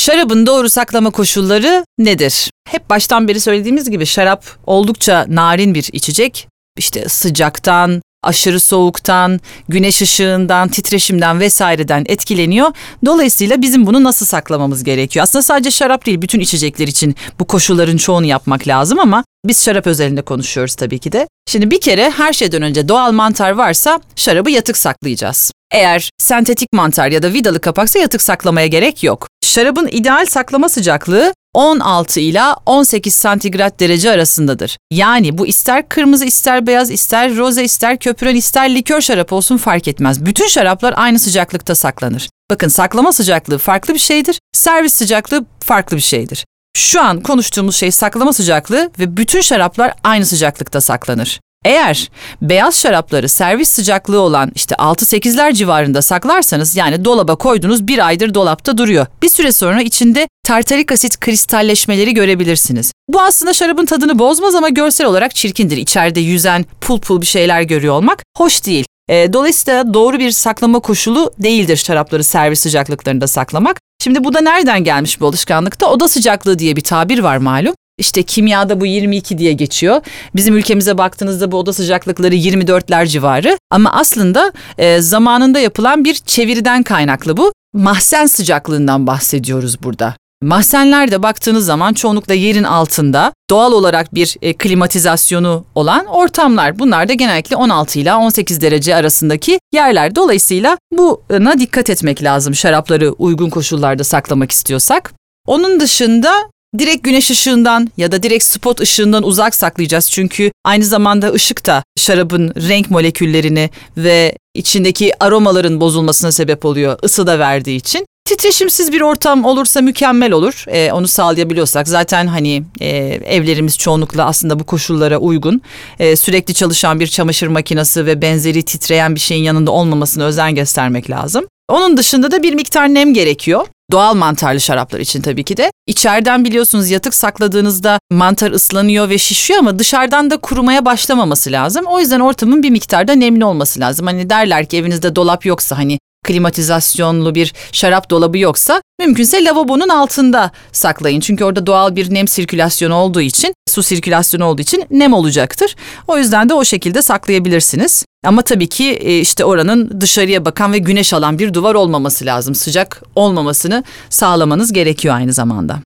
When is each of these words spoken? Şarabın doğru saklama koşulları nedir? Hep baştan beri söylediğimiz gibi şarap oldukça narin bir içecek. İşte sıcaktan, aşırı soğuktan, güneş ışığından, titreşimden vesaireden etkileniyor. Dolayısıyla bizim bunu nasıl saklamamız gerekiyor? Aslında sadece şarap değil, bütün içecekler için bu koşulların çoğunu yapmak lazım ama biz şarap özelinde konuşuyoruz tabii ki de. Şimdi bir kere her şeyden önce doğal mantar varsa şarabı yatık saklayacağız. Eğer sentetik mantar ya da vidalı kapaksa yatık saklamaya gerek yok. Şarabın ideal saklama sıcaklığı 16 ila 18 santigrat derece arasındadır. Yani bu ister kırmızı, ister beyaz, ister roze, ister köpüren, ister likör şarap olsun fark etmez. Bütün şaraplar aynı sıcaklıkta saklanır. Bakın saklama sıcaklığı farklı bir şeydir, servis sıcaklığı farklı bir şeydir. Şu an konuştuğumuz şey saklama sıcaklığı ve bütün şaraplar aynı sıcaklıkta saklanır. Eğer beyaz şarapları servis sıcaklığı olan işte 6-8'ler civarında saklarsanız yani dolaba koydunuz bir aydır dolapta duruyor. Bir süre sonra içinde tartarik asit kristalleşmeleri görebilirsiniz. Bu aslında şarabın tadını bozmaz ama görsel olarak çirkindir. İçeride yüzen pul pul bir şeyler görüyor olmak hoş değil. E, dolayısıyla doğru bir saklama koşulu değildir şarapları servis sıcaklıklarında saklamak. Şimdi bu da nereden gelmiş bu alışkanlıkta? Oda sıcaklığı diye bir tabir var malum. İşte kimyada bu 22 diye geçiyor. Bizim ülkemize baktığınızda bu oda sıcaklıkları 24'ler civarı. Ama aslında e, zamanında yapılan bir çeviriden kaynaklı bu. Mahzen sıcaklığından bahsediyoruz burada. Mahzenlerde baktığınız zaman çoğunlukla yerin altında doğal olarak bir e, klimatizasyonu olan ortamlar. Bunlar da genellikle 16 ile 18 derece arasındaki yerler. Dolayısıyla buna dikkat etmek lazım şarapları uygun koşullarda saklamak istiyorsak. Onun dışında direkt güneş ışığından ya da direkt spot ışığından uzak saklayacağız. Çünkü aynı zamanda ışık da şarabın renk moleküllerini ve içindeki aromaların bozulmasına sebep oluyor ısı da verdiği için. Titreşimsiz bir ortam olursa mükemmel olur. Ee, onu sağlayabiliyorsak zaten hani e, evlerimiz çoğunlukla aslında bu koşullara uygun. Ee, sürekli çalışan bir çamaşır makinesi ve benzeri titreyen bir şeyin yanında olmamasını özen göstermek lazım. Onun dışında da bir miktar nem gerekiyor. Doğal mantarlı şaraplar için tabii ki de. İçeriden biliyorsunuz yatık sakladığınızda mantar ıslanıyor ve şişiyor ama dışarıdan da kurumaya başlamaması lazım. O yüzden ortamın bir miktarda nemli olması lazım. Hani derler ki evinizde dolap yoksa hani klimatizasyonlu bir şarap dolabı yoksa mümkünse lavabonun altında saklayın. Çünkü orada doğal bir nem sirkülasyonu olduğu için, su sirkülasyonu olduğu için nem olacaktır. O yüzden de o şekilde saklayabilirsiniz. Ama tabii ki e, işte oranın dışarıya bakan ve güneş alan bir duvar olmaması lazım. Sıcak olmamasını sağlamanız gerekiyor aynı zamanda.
Şarabın 0.00 0.46
doğru 0.46 0.68
saklama 0.68 1.10
koşulları 1.10 1.84
nedir? 1.98 2.50
Hep 2.68 2.90
baştan 2.90 3.28
beri 3.28 3.40
söylediğimiz 3.40 3.90
gibi 3.90 4.06
şarap 4.06 4.44
oldukça 4.66 5.26
narin 5.28 5.74
bir 5.74 5.88
içecek. 5.92 6.48
İşte 6.78 7.08
sıcaktan, 7.08 8.02
aşırı 8.22 8.60
soğuktan, 8.60 9.40
güneş 9.68 10.02
ışığından, 10.02 10.68
titreşimden 10.68 11.40
vesaireden 11.40 12.04
etkileniyor. 12.08 12.70
Dolayısıyla 13.04 13.62
bizim 13.62 13.86
bunu 13.86 14.04
nasıl 14.04 14.26
saklamamız 14.26 14.84
gerekiyor? 14.84 15.22
Aslında 15.22 15.42
sadece 15.42 15.70
şarap 15.70 16.06
değil, 16.06 16.22
bütün 16.22 16.40
içecekler 16.40 16.88
için 16.88 17.14
bu 17.40 17.44
koşulların 17.44 17.96
çoğunu 17.96 18.26
yapmak 18.26 18.68
lazım 18.68 18.98
ama 18.98 19.24
biz 19.46 19.64
şarap 19.64 19.86
özelinde 19.86 20.22
konuşuyoruz 20.22 20.74
tabii 20.74 20.98
ki 20.98 21.12
de. 21.12 21.28
Şimdi 21.50 21.70
bir 21.70 21.80
kere 21.80 22.10
her 22.10 22.32
şeyden 22.32 22.62
önce 22.62 22.88
doğal 22.88 23.12
mantar 23.12 23.50
varsa 23.50 24.00
şarabı 24.16 24.50
yatık 24.50 24.76
saklayacağız. 24.76 25.52
Eğer 25.72 26.10
sentetik 26.18 26.72
mantar 26.72 27.10
ya 27.10 27.22
da 27.22 27.32
vidalı 27.32 27.60
kapaksa 27.60 27.98
yatık 27.98 28.22
saklamaya 28.22 28.66
gerek 28.66 29.02
yok. 29.02 29.28
Şarabın 29.44 29.88
ideal 29.92 30.26
saklama 30.26 30.68
sıcaklığı 30.68 31.32
16 31.54 32.20
ila 32.20 32.56
18 32.66 33.14
santigrat 33.14 33.80
derece 33.80 34.10
arasındadır. 34.10 34.76
Yani 34.90 35.38
bu 35.38 35.46
ister 35.46 35.88
kırmızı, 35.88 36.24
ister 36.24 36.66
beyaz, 36.66 36.90
ister 36.90 37.36
roze, 37.36 37.64
ister 37.64 37.98
köpüren, 37.98 38.36
ister 38.36 38.74
likör 38.74 39.00
şarap 39.00 39.32
olsun 39.32 39.56
fark 39.56 39.88
etmez. 39.88 40.24
Bütün 40.26 40.46
şaraplar 40.46 40.94
aynı 40.96 41.18
sıcaklıkta 41.18 41.74
saklanır. 41.74 42.28
Bakın 42.50 42.68
saklama 42.68 43.12
sıcaklığı 43.12 43.58
farklı 43.58 43.94
bir 43.94 43.98
şeydir, 43.98 44.38
servis 44.52 44.94
sıcaklığı 44.94 45.44
farklı 45.60 45.96
bir 45.96 46.02
şeydir. 46.02 46.44
Şu 46.80 47.02
an 47.02 47.20
konuştuğumuz 47.20 47.76
şey 47.76 47.90
saklama 47.90 48.32
sıcaklığı 48.32 48.90
ve 48.98 49.16
bütün 49.16 49.40
şaraplar 49.40 49.92
aynı 50.04 50.26
sıcaklıkta 50.26 50.80
saklanır. 50.80 51.40
Eğer 51.64 52.10
beyaz 52.42 52.80
şarapları 52.80 53.28
servis 53.28 53.68
sıcaklığı 53.68 54.20
olan 54.20 54.52
işte 54.54 54.74
6-8'ler 54.74 55.54
civarında 55.54 56.02
saklarsanız 56.02 56.76
yani 56.76 57.04
dolaba 57.04 57.36
koydunuz 57.36 57.86
bir 57.86 58.06
aydır 58.06 58.34
dolapta 58.34 58.78
duruyor. 58.78 59.06
Bir 59.22 59.28
süre 59.28 59.52
sonra 59.52 59.82
içinde 59.82 60.28
tartarik 60.46 60.92
asit 60.92 61.20
kristalleşmeleri 61.20 62.14
görebilirsiniz. 62.14 62.92
Bu 63.08 63.20
aslında 63.20 63.52
şarabın 63.52 63.86
tadını 63.86 64.18
bozmaz 64.18 64.54
ama 64.54 64.68
görsel 64.68 65.06
olarak 65.06 65.34
çirkindir. 65.34 65.76
İçeride 65.76 66.20
yüzen 66.20 66.64
pul 66.80 67.00
pul 67.00 67.20
bir 67.20 67.26
şeyler 67.26 67.62
görüyor 67.62 67.94
olmak 67.94 68.22
hoş 68.36 68.66
değil. 68.66 68.84
E, 69.08 69.32
dolayısıyla 69.32 69.94
doğru 69.94 70.18
bir 70.18 70.30
saklama 70.30 70.80
koşulu 70.80 71.32
değildir 71.38 71.76
şarapları 71.76 72.24
servis 72.24 72.60
sıcaklıklarında 72.60 73.26
saklamak. 73.26 73.80
Şimdi 74.02 74.24
bu 74.24 74.34
da 74.34 74.40
nereden 74.40 74.84
gelmiş 74.84 75.20
bu 75.20 75.26
alışkanlıkta? 75.26 75.86
Oda 75.86 76.08
sıcaklığı 76.08 76.58
diye 76.58 76.76
bir 76.76 76.80
tabir 76.80 77.18
var 77.18 77.36
malum. 77.36 77.74
İşte 77.98 78.22
kimyada 78.22 78.80
bu 78.80 78.86
22 78.86 79.38
diye 79.38 79.52
geçiyor. 79.52 80.00
Bizim 80.34 80.56
ülkemize 80.56 80.98
baktığınızda 80.98 81.52
bu 81.52 81.56
oda 81.56 81.72
sıcaklıkları 81.72 82.34
24'ler 82.34 83.06
civarı. 83.06 83.58
Ama 83.70 83.92
aslında 83.92 84.52
e, 84.78 85.00
zamanında 85.00 85.58
yapılan 85.58 86.04
bir 86.04 86.14
çeviriden 86.14 86.82
kaynaklı 86.82 87.36
bu. 87.36 87.52
Mahzen 87.72 88.26
sıcaklığından 88.26 89.06
bahsediyoruz 89.06 89.82
burada. 89.82 90.14
Mahzenlerde 90.42 91.22
baktığınız 91.22 91.66
zaman 91.66 91.92
çoğunlukla 91.92 92.34
yerin 92.34 92.64
altında 92.64 93.32
doğal 93.50 93.72
olarak 93.72 94.14
bir 94.14 94.36
e, 94.42 94.52
klimatizasyonu 94.52 95.64
olan 95.74 96.06
ortamlar. 96.06 96.78
Bunlar 96.78 97.08
da 97.08 97.12
genellikle 97.12 97.56
16 97.56 97.98
ile 97.98 98.14
18 98.14 98.60
derece 98.60 98.94
arasındaki 98.94 99.60
yerler. 99.72 100.14
Dolayısıyla 100.14 100.78
buna 100.92 101.58
dikkat 101.58 101.90
etmek 101.90 102.22
lazım 102.22 102.54
şarapları 102.54 103.12
uygun 103.12 103.50
koşullarda 103.50 104.04
saklamak 104.04 104.50
istiyorsak. 104.50 105.12
Onun 105.46 105.80
dışında 105.80 106.32
direkt 106.78 107.04
güneş 107.04 107.30
ışığından 107.30 107.88
ya 107.96 108.12
da 108.12 108.22
direkt 108.22 108.44
spot 108.44 108.80
ışığından 108.80 109.22
uzak 109.22 109.54
saklayacağız. 109.54 110.10
Çünkü 110.10 110.52
aynı 110.64 110.84
zamanda 110.84 111.32
ışık 111.32 111.66
da 111.66 111.82
şarabın 111.98 112.52
renk 112.68 112.90
moleküllerini 112.90 113.70
ve 113.96 114.36
içindeki 114.54 115.24
aromaların 115.24 115.80
bozulmasına 115.80 116.32
sebep 116.32 116.64
oluyor 116.64 116.98
ısı 117.04 117.26
da 117.26 117.38
verdiği 117.38 117.76
için. 117.76 118.06
Titreşimsiz 118.30 118.92
bir 118.92 119.00
ortam 119.00 119.44
olursa 119.44 119.80
mükemmel 119.80 120.32
olur. 120.32 120.64
Ee, 120.68 120.92
onu 120.92 121.08
sağlayabiliyorsak 121.08 121.88
zaten 121.88 122.26
hani 122.26 122.62
e, 122.80 122.88
evlerimiz 123.36 123.78
çoğunlukla 123.78 124.24
aslında 124.24 124.58
bu 124.58 124.64
koşullara 124.64 125.18
uygun. 125.18 125.62
Ee, 125.98 126.16
sürekli 126.16 126.54
çalışan 126.54 127.00
bir 127.00 127.06
çamaşır 127.06 127.46
makinesi 127.46 128.06
ve 128.06 128.22
benzeri 128.22 128.62
titreyen 128.62 129.14
bir 129.14 129.20
şeyin 129.20 129.44
yanında 129.44 129.70
olmamasını 129.70 130.24
özen 130.24 130.54
göstermek 130.54 131.10
lazım. 131.10 131.44
Onun 131.68 131.96
dışında 131.96 132.30
da 132.30 132.42
bir 132.42 132.54
miktar 132.54 132.94
nem 132.94 133.14
gerekiyor. 133.14 133.66
Doğal 133.90 134.14
mantarlı 134.14 134.60
şaraplar 134.60 135.00
için 135.00 135.22
tabii 135.22 135.44
ki 135.44 135.56
de. 135.56 135.72
İçeriden 135.86 136.44
biliyorsunuz 136.44 136.90
yatık 136.90 137.14
sakladığınızda 137.14 137.98
mantar 138.10 138.50
ıslanıyor 138.50 139.08
ve 139.08 139.18
şişiyor 139.18 139.58
ama 139.58 139.78
dışarıdan 139.78 140.30
da 140.30 140.36
kurumaya 140.36 140.84
başlamaması 140.84 141.52
lazım. 141.52 141.86
O 141.86 142.00
yüzden 142.00 142.20
ortamın 142.20 142.62
bir 142.62 142.70
miktarda 142.70 143.12
nemli 143.12 143.44
olması 143.44 143.80
lazım. 143.80 144.06
Hani 144.06 144.30
derler 144.30 144.66
ki 144.66 144.76
evinizde 144.76 145.16
dolap 145.16 145.46
yoksa 145.46 145.78
hani 145.78 145.98
klimatizasyonlu 146.30 147.34
bir 147.34 147.54
şarap 147.72 148.10
dolabı 148.10 148.38
yoksa 148.38 148.82
mümkünse 149.00 149.44
lavabonun 149.44 149.88
altında 149.88 150.50
saklayın. 150.72 151.20
Çünkü 151.20 151.44
orada 151.44 151.66
doğal 151.66 151.96
bir 151.96 152.14
nem 152.14 152.28
sirkülasyonu 152.28 152.94
olduğu 152.94 153.20
için, 153.20 153.54
su 153.68 153.82
sirkülasyonu 153.82 154.44
olduğu 154.44 154.62
için 154.62 154.84
nem 154.90 155.12
olacaktır. 155.12 155.76
O 156.08 156.18
yüzden 156.18 156.48
de 156.48 156.54
o 156.54 156.64
şekilde 156.64 157.02
saklayabilirsiniz. 157.02 158.04
Ama 158.24 158.42
tabii 158.42 158.68
ki 158.68 158.90
e, 158.90 159.18
işte 159.18 159.44
oranın 159.44 160.00
dışarıya 160.00 160.44
bakan 160.44 160.72
ve 160.72 160.78
güneş 160.78 161.12
alan 161.12 161.38
bir 161.38 161.54
duvar 161.54 161.74
olmaması 161.74 162.26
lazım. 162.26 162.54
Sıcak 162.54 163.02
olmamasını 163.14 163.84
sağlamanız 164.10 164.72
gerekiyor 164.72 165.14
aynı 165.14 165.32
zamanda. 165.32 165.78